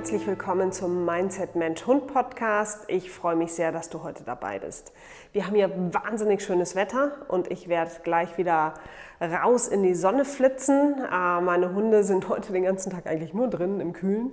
[0.00, 2.84] Herzlich willkommen zum Mindset Mensch Hund Podcast.
[2.88, 4.94] Ich freue mich sehr, dass du heute dabei bist.
[5.34, 8.72] Wir haben hier wahnsinnig schönes Wetter und ich werde gleich wieder
[9.20, 10.94] raus in die Sonne flitzen.
[11.04, 14.32] Äh, meine Hunde sind heute den ganzen Tag eigentlich nur drin im Kühlen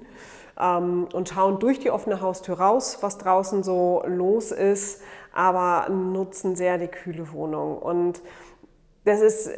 [0.57, 5.01] ähm, und schauen durch die offene Haustür raus, was draußen so los ist,
[5.33, 7.77] aber nutzen sehr die kühle Wohnung.
[7.77, 8.21] Und
[9.03, 9.49] das ist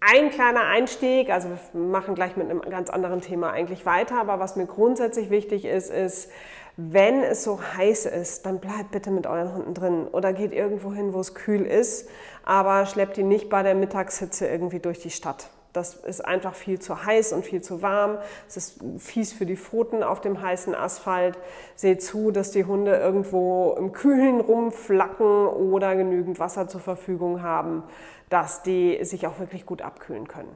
[0.00, 4.38] ein kleiner Einstieg, also wir machen gleich mit einem ganz anderen Thema eigentlich weiter, aber
[4.38, 6.30] was mir grundsätzlich wichtig ist, ist,
[6.76, 10.92] wenn es so heiß ist, dann bleibt bitte mit euren Hunden drin oder geht irgendwo
[10.92, 12.08] hin, wo es kühl ist,
[12.44, 15.48] aber schleppt die nicht bei der Mittagshitze irgendwie durch die Stadt.
[15.76, 18.16] Das ist einfach viel zu heiß und viel zu warm.
[18.48, 21.38] Es ist fies für die Pfoten auf dem heißen Asphalt.
[21.74, 27.82] Seht zu, dass die Hunde irgendwo im Kühlen rumflacken oder genügend Wasser zur Verfügung haben,
[28.30, 30.48] dass die sich auch wirklich gut abkühlen können.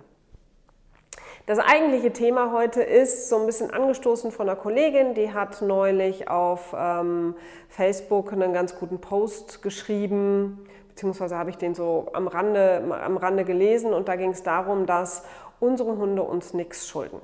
[1.46, 6.28] Das eigentliche Thema heute ist so ein bisschen angestoßen von einer Kollegin, die hat neulich
[6.28, 7.34] auf ähm,
[7.69, 10.66] Facebook einen ganz guten Post geschrieben
[11.00, 14.84] beziehungsweise habe ich den so am Rande, am Rande gelesen und da ging es darum,
[14.84, 15.24] dass
[15.58, 17.22] unsere Hunde uns nichts schulden.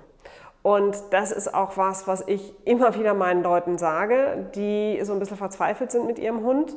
[0.63, 5.19] Und das ist auch was, was ich immer wieder meinen Leuten sage, die so ein
[5.19, 6.75] bisschen verzweifelt sind mit ihrem Hund.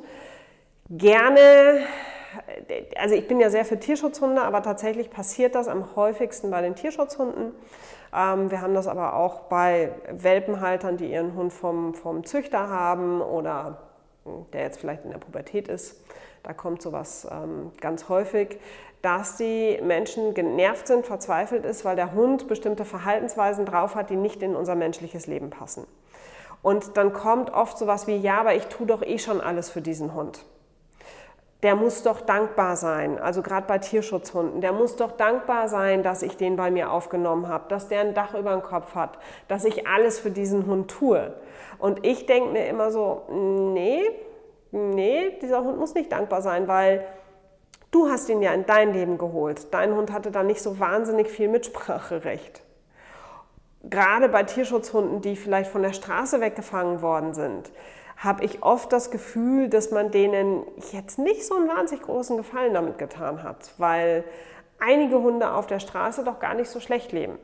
[0.90, 1.84] Gerne,
[2.98, 6.76] also ich bin ja sehr für Tierschutzhunde, aber tatsächlich passiert das am häufigsten bei den
[6.76, 7.54] Tierschutzhunden.
[8.16, 13.22] Ähm, wir haben das aber auch bei Welpenhaltern, die ihren Hund vom, vom Züchter haben
[13.22, 13.82] oder
[14.54, 16.04] der jetzt vielleicht in der Pubertät ist.
[16.44, 18.60] Da kommt sowas ähm, ganz häufig,
[19.02, 24.16] dass die Menschen genervt sind, verzweifelt ist, weil der Hund bestimmte Verhaltensweisen drauf hat, die
[24.16, 25.88] nicht in unser menschliches Leben passen.
[26.62, 29.82] Und dann kommt oft sowas wie, ja, aber ich tue doch eh schon alles für
[29.82, 30.46] diesen Hund.
[31.62, 36.22] Der muss doch dankbar sein, also gerade bei Tierschutzhunden, der muss doch dankbar sein, dass
[36.22, 39.66] ich den bei mir aufgenommen habe, dass der ein Dach über dem Kopf hat, dass
[39.66, 41.34] ich alles für diesen Hund tue.
[41.78, 44.04] Und ich denke mir immer so, nee,
[44.72, 47.06] nee, dieser Hund muss nicht dankbar sein, weil
[47.92, 49.74] du hast ihn ja in dein Leben geholt.
[49.74, 52.62] Dein Hund hatte da nicht so wahnsinnig viel Mitspracherecht.
[53.84, 57.72] Gerade bei Tierschutzhunden, die vielleicht von der Straße weggefangen worden sind,
[58.20, 62.74] habe ich oft das Gefühl, dass man denen jetzt nicht so einen wahnsinnig großen Gefallen
[62.74, 64.24] damit getan hat, weil
[64.80, 67.40] einige Hunde auf der Straße doch gar nicht so schlecht leben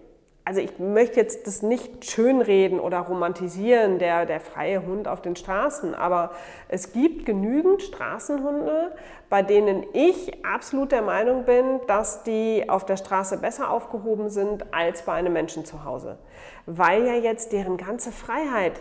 [0.45, 5.35] also ich möchte jetzt das nicht schönreden oder romantisieren, der, der freie Hund auf den
[5.35, 6.31] Straßen, aber
[6.69, 8.95] es gibt genügend Straßenhunde,
[9.27, 14.71] bei denen ich absolut der Meinung bin, dass die auf der Straße besser aufgehoben sind
[14.71, 16.19] als bei einem Menschen zu Hause,
[16.67, 18.73] weil ja jetzt deren ganze Freiheit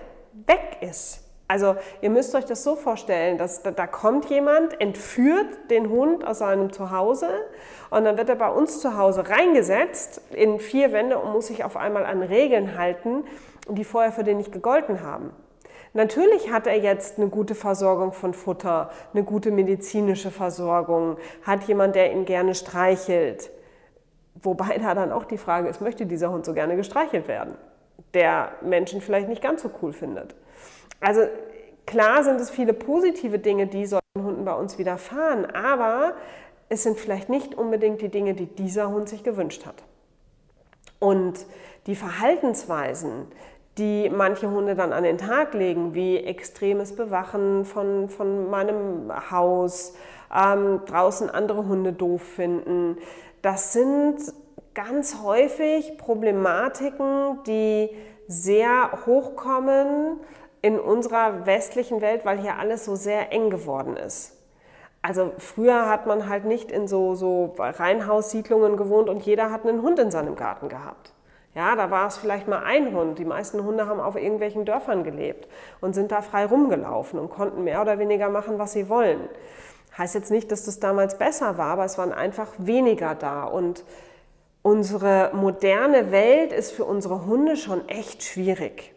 [0.47, 1.24] weg ist.
[1.47, 6.27] Also ihr müsst euch das so vorstellen, dass da, da, kommt jemand, entführt den Hund
[6.27, 7.29] aus seinem Zuhause
[7.91, 11.63] und dann wird er bei uns zu Hause reingesetzt in vier Wände und muss sich
[11.63, 13.25] auf einmal an Regeln halten,
[13.69, 15.33] die vorher für den nicht gegolten haben.
[15.93, 21.95] Natürlich hat er jetzt eine gute Versorgung von Futter, eine gute medizinische Versorgung, hat jemand,
[21.95, 23.51] der ihn gerne streichelt.
[24.35, 27.55] Wobei da dann auch die Frage ist, möchte dieser Hund so gerne gestreichelt werden?
[28.13, 30.35] Der Menschen vielleicht nicht ganz so cool findet.
[31.01, 31.23] Also
[31.87, 36.15] klar sind es viele positive Dinge, die solchen Hunden bei uns widerfahren, aber
[36.69, 39.83] es sind vielleicht nicht unbedingt die Dinge, die dieser Hund sich gewünscht hat.
[40.99, 41.47] Und
[41.87, 43.27] die Verhaltensweisen,
[43.77, 49.95] die manche Hunde dann an den Tag legen, wie extremes Bewachen von, von meinem Haus,
[50.35, 52.97] ähm, draußen andere Hunde doof finden,
[53.43, 54.17] das sind
[54.73, 57.91] ganz häufig Problematiken, die
[58.27, 60.21] sehr hochkommen,
[60.65, 64.33] in unserer westlichen Welt, weil hier alles so sehr eng geworden ist.
[65.03, 69.83] Also früher hat man halt nicht in so, so Reihenhaussiedlungen gewohnt und jeder hat einen
[69.83, 71.13] Hund in seinem Garten gehabt.
[71.55, 73.19] Ja, da war es vielleicht mal ein Hund.
[73.19, 75.49] Die meisten Hunde haben auf irgendwelchen Dörfern gelebt
[75.83, 79.29] und sind da frei rumgelaufen und konnten mehr oder weniger machen, was sie wollen.
[79.99, 83.45] Heißt jetzt nicht, dass das damals besser war, aber es waren einfach weniger da.
[83.45, 83.85] Und
[84.63, 88.95] unsere moderne Welt ist für unsere Hunde schon echt schwierig.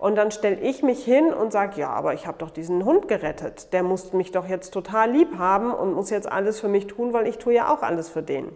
[0.00, 3.06] Und dann stelle ich mich hin und sage, ja, aber ich habe doch diesen Hund
[3.06, 3.74] gerettet.
[3.74, 7.12] Der muss mich doch jetzt total lieb haben und muss jetzt alles für mich tun,
[7.12, 8.50] weil ich tue ja auch alles für den.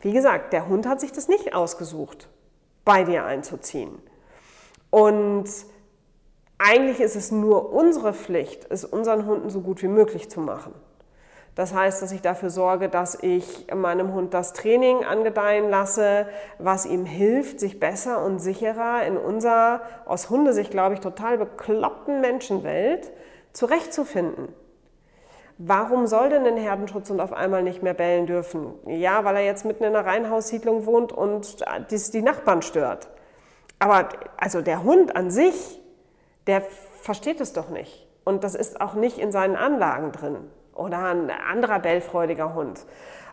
[0.00, 2.30] Wie gesagt, der Hund hat sich das nicht ausgesucht,
[2.86, 3.98] bei dir einzuziehen.
[4.88, 5.44] Und
[6.56, 10.72] eigentlich ist es nur unsere Pflicht, es unseren Hunden so gut wie möglich zu machen.
[11.56, 16.84] Das heißt, dass ich dafür sorge, dass ich meinem Hund das Training angedeihen lasse, was
[16.84, 23.10] ihm hilft, sich besser und sicherer in unserer, aus Hundesicht glaube ich, total bekloppten Menschenwelt
[23.54, 24.48] zurechtzufinden.
[25.56, 28.74] Warum soll denn ein Herdenschutzhund auf einmal nicht mehr bellen dürfen?
[28.84, 31.64] Ja, weil er jetzt mitten in einer Reihenhaussiedlung wohnt und
[32.12, 33.08] die Nachbarn stört.
[33.78, 35.80] Aber also der Hund an sich,
[36.46, 36.60] der
[37.00, 38.06] versteht es doch nicht.
[38.24, 40.36] Und das ist auch nicht in seinen Anlagen drin.
[40.76, 42.84] Oder ein anderer bellfreudiger Hund.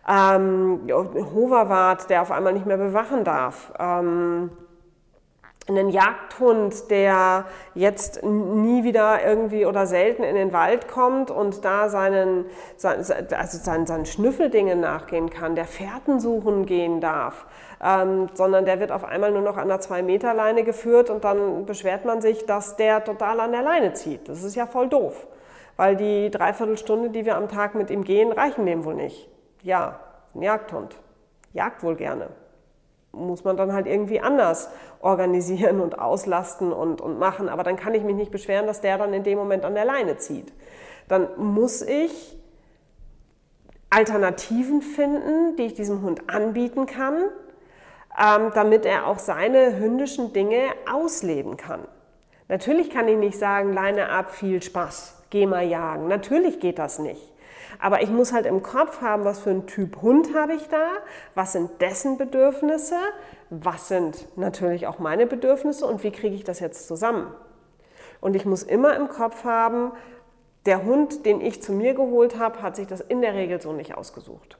[0.08, 3.74] Ähm, Hoverwart, der auf einmal nicht mehr bewachen darf.
[3.80, 4.52] Ähm,
[5.68, 11.88] einen Jagdhund, der jetzt nie wieder irgendwie oder selten in den Wald kommt und da
[11.88, 12.46] seinen,
[12.82, 17.46] also seinen, seinen Schnüffeldingen nachgehen kann, der Fährten suchen gehen darf,
[17.82, 22.04] ähm, sondern der wird auf einmal nur noch an der Zwei-Meter-Leine geführt und dann beschwert
[22.04, 24.28] man sich, dass der total an der Leine zieht.
[24.28, 25.28] Das ist ja voll doof,
[25.78, 29.30] weil die Dreiviertelstunde, die wir am Tag mit ihm gehen, reichen dem wohl nicht.
[29.62, 30.00] Ja,
[30.36, 30.98] ein Jagdhund.
[31.54, 32.30] Jagt wohl gerne
[33.14, 37.48] muss man dann halt irgendwie anders organisieren und auslasten und, und machen.
[37.48, 39.86] Aber dann kann ich mich nicht beschweren, dass der dann in dem Moment an der
[39.86, 40.52] Leine zieht.
[41.08, 42.38] Dann muss ich
[43.90, 47.22] Alternativen finden, die ich diesem Hund anbieten kann,
[48.20, 50.62] ähm, damit er auch seine hündischen Dinge
[50.92, 51.82] ausleben kann.
[52.48, 56.08] Natürlich kann ich nicht sagen, Leine ab, viel Spaß, geh mal jagen.
[56.08, 57.34] Natürlich geht das nicht.
[57.80, 60.90] Aber ich muss halt im Kopf haben, was für ein Typ Hund habe ich da,
[61.34, 62.96] was sind dessen Bedürfnisse,
[63.50, 67.34] was sind natürlich auch meine Bedürfnisse und wie kriege ich das jetzt zusammen.
[68.22, 69.92] Und ich muss immer im Kopf haben,
[70.68, 73.74] der Hund, den ich zu mir geholt habe, hat sich das in der Regel so
[73.74, 74.60] nicht ausgesucht.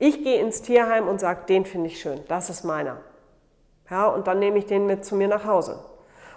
[0.00, 2.98] Ich gehe ins Tierheim und sage, den finde ich schön, das ist meiner.
[3.88, 5.78] Ja, und dann nehme ich den mit zu mir nach Hause.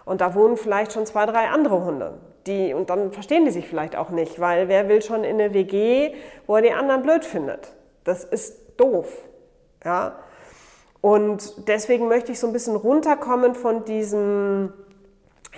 [0.05, 3.67] Und da wohnen vielleicht schon zwei, drei andere Hunde die, und dann verstehen die sich
[3.67, 6.13] vielleicht auch nicht, weil wer will schon in eine WG,
[6.47, 7.73] wo er die anderen blöd findet?
[8.03, 9.07] Das ist doof.
[9.83, 10.17] Ja?
[11.01, 14.71] Und deswegen möchte ich so ein bisschen runterkommen von diesem,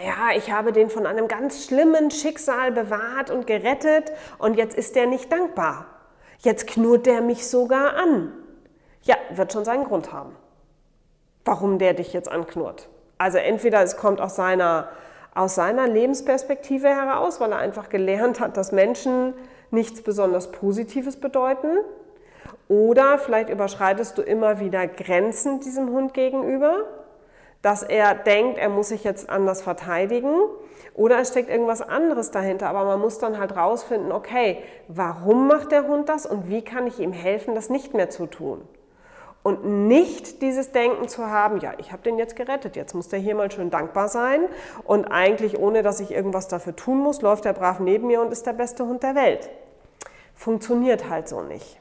[0.03, 4.95] ja, ich habe den von einem ganz schlimmen Schicksal bewahrt und gerettet und jetzt ist
[4.95, 5.85] der nicht dankbar.
[6.39, 8.33] Jetzt knurrt der mich sogar an.
[9.03, 10.35] Ja, wird schon seinen Grund haben,
[11.45, 12.89] warum der dich jetzt anknurrt.
[13.17, 14.89] Also entweder es kommt aus seiner
[15.35, 19.33] aus seiner Lebensperspektive heraus, weil er einfach gelernt hat, dass Menschen
[19.69, 21.67] nichts besonders Positives bedeuten.
[22.67, 26.85] Oder vielleicht überschreitest du immer wieder Grenzen diesem Hund gegenüber,
[27.61, 30.33] dass er denkt, er muss sich jetzt anders verteidigen.
[30.93, 35.71] Oder es steckt irgendwas anderes dahinter, aber man muss dann halt rausfinden, okay, warum macht
[35.71, 38.61] der Hund das und wie kann ich ihm helfen, das nicht mehr zu tun?
[39.45, 43.19] Und nicht dieses Denken zu haben, ja, ich habe den jetzt gerettet, jetzt muss der
[43.19, 44.45] hier mal schön dankbar sein
[44.85, 48.31] und eigentlich ohne, dass ich irgendwas dafür tun muss, läuft er brav neben mir und
[48.31, 49.51] ist der beste Hund der Welt.
[50.33, 51.79] Funktioniert halt so nicht.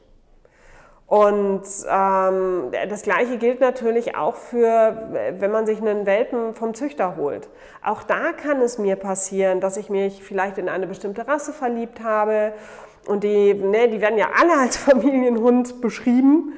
[1.06, 5.08] Und ähm, das Gleiche gilt natürlich auch für,
[5.38, 7.48] wenn man sich einen Welpen vom Züchter holt.
[7.82, 12.02] Auch da kann es mir passieren, dass ich mich vielleicht in eine bestimmte Rasse verliebt
[12.02, 12.52] habe
[13.06, 16.52] und die, ne, die werden ja alle als Familienhund beschrieben.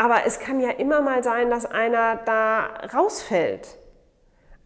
[0.00, 3.76] Aber es kann ja immer mal sein, dass einer da rausfällt.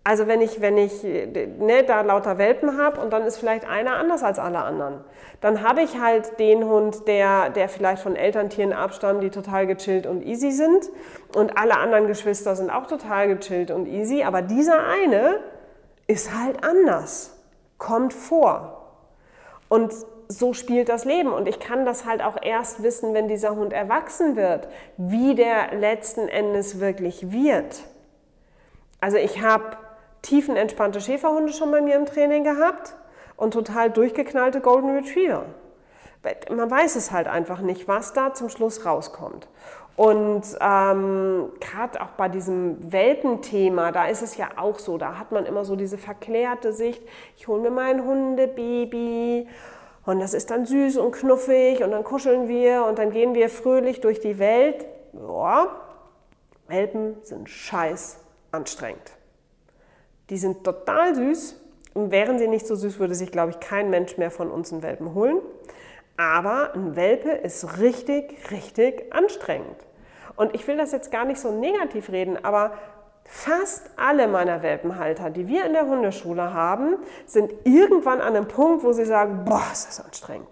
[0.05, 3.97] Also wenn ich, wenn ich ne, da lauter Welpen habe und dann ist vielleicht einer
[3.97, 5.01] anders als alle anderen,
[5.41, 10.07] dann habe ich halt den Hund, der, der vielleicht von Elterntieren abstammt, die total gechillt
[10.07, 10.91] und easy sind
[11.35, 15.41] und alle anderen Geschwister sind auch total gechillt und easy, aber dieser eine
[16.09, 17.43] ist halt anders,
[17.79, 18.83] kommt vor.
[19.71, 19.95] Und
[20.29, 21.33] so spielt das Leben.
[21.33, 25.75] Und ich kann das halt auch erst wissen, wenn dieser Hund erwachsen wird, wie der
[25.75, 27.83] letzten Endes wirklich wird.
[29.01, 29.77] Also ich habe
[30.23, 32.95] tiefenentspannte Schäferhunde schon bei mir im Training gehabt
[33.37, 35.45] und total durchgeknallte Golden Retriever.
[36.51, 39.49] Man weiß es halt einfach nicht, was da zum Schluss rauskommt.
[39.97, 45.33] Und ähm, gerade auch bei diesem Welpenthema, da ist es ja auch so, da hat
[45.33, 47.03] man immer so diese verklärte Sicht,
[47.37, 49.49] ich hole mir mein Hundebaby
[50.05, 53.49] und das ist dann süß und knuffig und dann kuscheln wir und dann gehen wir
[53.49, 54.87] fröhlich durch die Welt.
[55.13, 55.69] Boah,
[56.67, 58.19] Welpen sind scheiß
[58.51, 59.13] anstrengend.
[60.31, 61.61] Die sind total süß
[61.95, 64.73] und wären sie nicht so süß, würde sich, glaube ich, kein Mensch mehr von uns
[64.73, 65.39] einen Welpen holen.
[66.17, 69.77] Aber ein Welpe ist richtig, richtig anstrengend.
[70.37, 72.73] Und ich will das jetzt gar nicht so negativ reden, aber
[73.25, 78.85] Fast alle meiner Welpenhalter, die wir in der Hundeschule haben, sind irgendwann an einem Punkt,
[78.85, 80.49] wo sie sagen, boah, ist das anstrengend.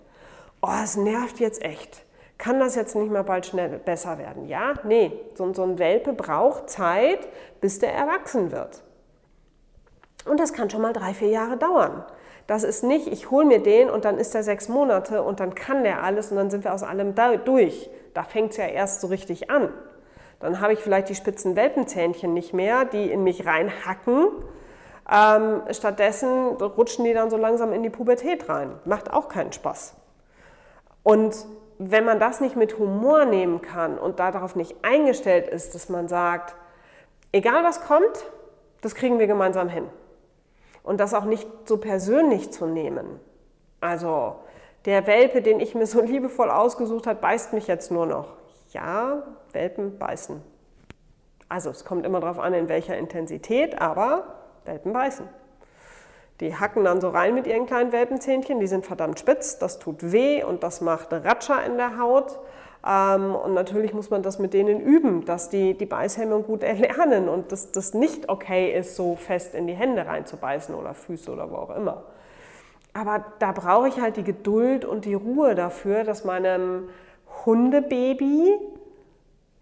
[0.62, 2.04] Oh, es nervt jetzt echt.
[2.38, 4.46] Kann das jetzt nicht mal bald schnell besser werden?
[4.46, 7.28] Ja, nee, so, so ein Welpe braucht Zeit,
[7.60, 8.82] bis der erwachsen wird.
[10.24, 12.04] Und das kann schon mal drei, vier Jahre dauern.
[12.46, 15.54] Das ist nicht, ich hole mir den und dann ist er sechs Monate und dann
[15.54, 17.90] kann der alles und dann sind wir aus allem durch.
[18.14, 19.72] Da fängt es ja erst so richtig an.
[20.40, 24.28] Dann habe ich vielleicht die spitzen Welpenzähnchen nicht mehr, die in mich reinhacken.
[25.10, 28.72] Ähm, stattdessen rutschen die dann so langsam in die Pubertät rein.
[28.84, 29.94] Macht auch keinen Spaß.
[31.02, 31.46] Und
[31.78, 36.08] wenn man das nicht mit Humor nehmen kann und darauf nicht eingestellt ist, dass man
[36.08, 36.54] sagt,
[37.32, 38.24] egal was kommt,
[38.82, 39.86] Das kriegen wir gemeinsam hin.
[40.82, 43.20] Und das auch nicht so persönlich zu nehmen.
[43.80, 44.36] Also
[44.86, 48.39] der Welpe, den ich mir so liebevoll ausgesucht habe, beißt mich jetzt nur noch.
[48.70, 49.22] Ja,
[49.52, 50.40] Welpen beißen.
[51.48, 54.34] Also es kommt immer darauf an, in welcher Intensität, aber
[54.64, 55.28] Welpen beißen.
[56.38, 60.12] Die hacken dann so rein mit ihren kleinen Welpenzähnchen, die sind verdammt spitz, das tut
[60.12, 62.38] weh und das macht Ratscher in der Haut.
[62.86, 67.28] Ähm, und natürlich muss man das mit denen üben, dass die die Beißhemmung gut erlernen
[67.28, 71.50] und dass das nicht okay ist, so fest in die Hände reinzubeißen oder Füße oder
[71.50, 72.04] wo auch immer.
[72.94, 76.88] Aber da brauche ich halt die Geduld und die Ruhe dafür, das meinem
[77.44, 78.58] Hundebaby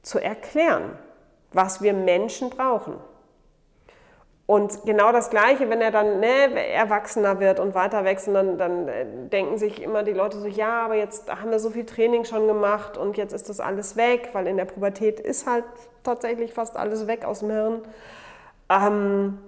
[0.03, 0.99] zu erklären,
[1.53, 2.95] was wir Menschen brauchen.
[4.47, 8.89] Und genau das Gleiche, wenn er dann ne, erwachsener wird und weiter wächst, dann, dann
[8.89, 12.25] äh, denken sich immer die Leute so, ja, aber jetzt haben wir so viel Training
[12.25, 15.65] schon gemacht und jetzt ist das alles weg, weil in der Pubertät ist halt
[16.03, 17.83] tatsächlich fast alles weg aus dem Hirn.
[18.71, 19.39] Ähm,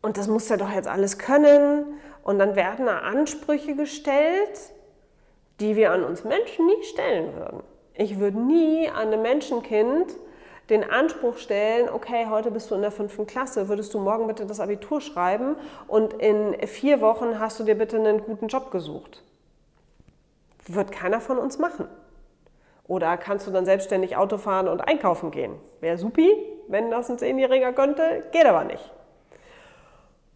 [0.00, 1.98] und das muss er doch jetzt alles können.
[2.22, 4.72] Und dann werden da Ansprüche gestellt,
[5.60, 7.62] die wir an uns Menschen nie stellen würden.
[7.94, 10.14] Ich würde nie an einem Menschenkind
[10.70, 14.46] den Anspruch stellen, okay, heute bist du in der fünften Klasse, würdest du morgen bitte
[14.46, 15.56] das Abitur schreiben
[15.86, 19.22] und in vier Wochen hast du dir bitte einen guten Job gesucht.
[20.66, 21.86] Wird keiner von uns machen.
[22.86, 25.54] Oder kannst du dann selbstständig Auto fahren und einkaufen gehen?
[25.80, 26.30] Wäre supi,
[26.68, 28.90] wenn das ein Zehnjähriger könnte, geht aber nicht.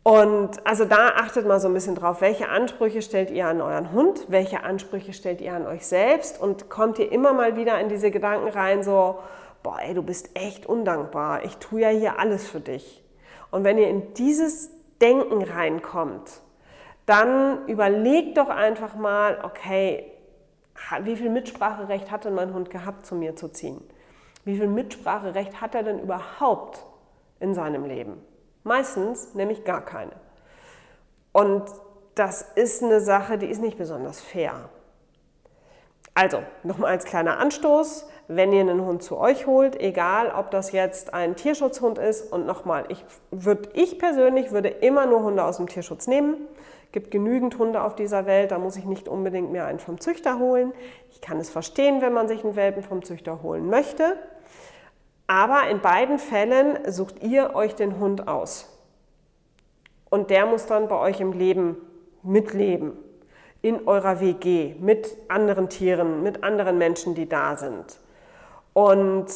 [0.09, 3.93] Und also da achtet mal so ein bisschen drauf, welche Ansprüche stellt ihr an euren
[3.93, 7.91] Hund, welche Ansprüche stellt ihr an euch selbst und kommt ihr immer mal wieder in
[7.91, 9.19] diese Gedanken rein, so,
[9.63, 13.05] boah, ey, du bist echt undankbar, ich tue ja hier alles für dich.
[13.51, 16.41] Und wenn ihr in dieses Denken reinkommt,
[17.05, 20.11] dann überlegt doch einfach mal, okay,
[21.03, 23.83] wie viel Mitspracherecht hat denn mein Hund gehabt, zu mir zu ziehen?
[24.47, 26.83] Wie viel Mitspracherecht hat er denn überhaupt
[27.41, 28.23] in seinem Leben?
[28.69, 30.13] Meistens nämlich gar keine.
[31.33, 31.65] Und
[32.15, 34.69] das ist eine Sache, die ist nicht besonders fair.
[36.13, 40.73] Also, nochmal als kleiner Anstoß, wenn ihr einen Hund zu euch holt, egal ob das
[40.73, 45.57] jetzt ein Tierschutzhund ist und nochmal, ich, würd, ich persönlich würde immer nur Hunde aus
[45.57, 46.37] dem Tierschutz nehmen.
[46.85, 49.99] Es gibt genügend Hunde auf dieser Welt, da muss ich nicht unbedingt mehr einen vom
[49.99, 50.75] Züchter holen.
[51.11, 54.19] Ich kann es verstehen, wenn man sich einen Welpen vom Züchter holen möchte.
[55.29, 58.67] Aber in beiden Fällen sucht ihr euch den Hund aus.
[60.11, 61.77] Und der muss dann bei euch im Leben
[62.23, 62.97] mitleben
[63.61, 68.01] in eurer WG mit anderen Tieren, mit anderen Menschen, die da sind.
[68.73, 69.27] Und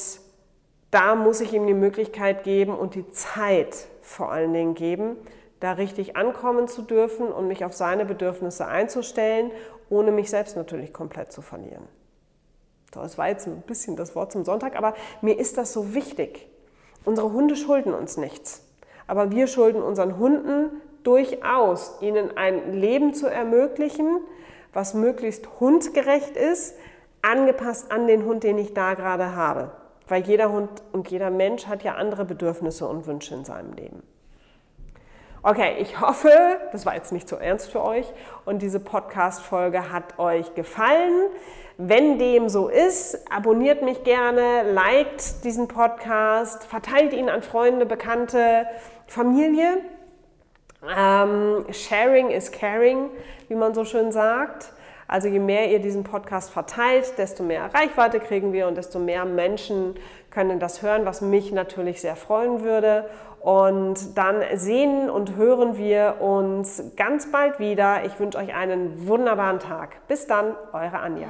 [0.91, 5.17] da muss ich ihm die Möglichkeit geben und die Zeit vor allen Dingen geben,
[5.61, 9.51] da richtig ankommen zu dürfen und mich auf seine Bedürfnisse einzustellen,
[9.91, 11.87] ohne mich selbst natürlich komplett zu verlieren.
[13.01, 16.49] Das war jetzt ein bisschen das Wort zum Sonntag, aber mir ist das so wichtig.
[17.05, 18.63] Unsere Hunde schulden uns nichts,
[19.07, 20.71] aber wir schulden unseren Hunden
[21.03, 24.21] durchaus, ihnen ein Leben zu ermöglichen,
[24.73, 26.75] was möglichst hundgerecht ist,
[27.23, 29.73] angepasst an den Hund, den ich da gerade habe.
[30.09, 34.03] Weil jeder Hund und jeder Mensch hat ja andere Bedürfnisse und Wünsche in seinem Leben.
[35.45, 36.31] Okay, ich hoffe,
[36.71, 38.07] das war jetzt nicht so ernst für euch
[38.45, 41.31] und diese Podcast-Folge hat euch gefallen.
[41.79, 48.67] Wenn dem so ist, abonniert mich gerne, liked diesen Podcast, verteilt ihn an Freunde, Bekannte,
[49.09, 49.79] Familie.
[50.97, 53.11] Ähm, sharing is caring,
[53.49, 54.73] wie man so schön sagt.
[55.09, 59.25] Also je mehr ihr diesen Podcast verteilt, desto mehr Reichweite kriegen wir und desto mehr
[59.25, 59.97] Menschen
[60.31, 63.05] können das hören, was mich natürlich sehr freuen würde.
[63.43, 68.05] Und dann sehen und hören wir uns ganz bald wieder.
[68.05, 70.07] Ich wünsche euch einen wunderbaren Tag.
[70.07, 71.29] Bis dann, eure Anja.